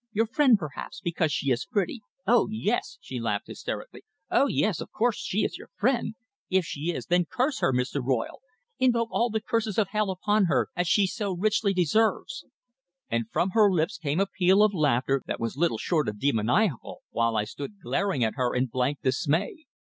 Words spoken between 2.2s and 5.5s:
Oh, yes!" she laughed, hysterically. "Oh, yes! Of course, she